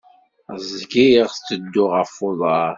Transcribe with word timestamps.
Zgiɣ 0.67 1.29
tedduɣ 1.45 1.91
ɣef 1.99 2.13
uḍar. 2.27 2.69